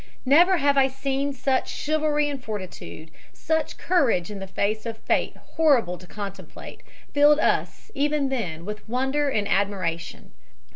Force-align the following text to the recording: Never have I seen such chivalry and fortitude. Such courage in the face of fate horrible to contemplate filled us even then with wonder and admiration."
Never 0.25 0.57
have 0.57 0.79
I 0.79 0.87
seen 0.87 1.31
such 1.31 1.69
chivalry 1.69 2.27
and 2.27 2.43
fortitude. 2.43 3.11
Such 3.33 3.77
courage 3.77 4.31
in 4.31 4.39
the 4.39 4.47
face 4.47 4.87
of 4.87 4.97
fate 4.97 5.35
horrible 5.37 5.99
to 5.99 6.07
contemplate 6.07 6.81
filled 7.13 7.37
us 7.37 7.91
even 7.93 8.29
then 8.29 8.65
with 8.65 8.89
wonder 8.89 9.29
and 9.29 9.47
admiration." 9.47 10.31